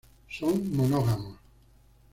Son 0.31 0.57
monógamos. 0.73 1.37